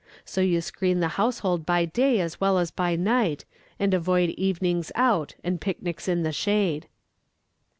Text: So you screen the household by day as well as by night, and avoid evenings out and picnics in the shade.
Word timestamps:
So 0.25 0.41
you 0.41 0.61
screen 0.61 0.99
the 0.99 1.09
household 1.21 1.63
by 1.63 1.85
day 1.85 2.19
as 2.21 2.41
well 2.41 2.57
as 2.57 2.71
by 2.71 2.95
night, 2.95 3.45
and 3.79 3.93
avoid 3.93 4.31
evenings 4.31 4.91
out 4.95 5.35
and 5.43 5.61
picnics 5.61 6.07
in 6.07 6.23
the 6.23 6.31
shade. 6.33 6.87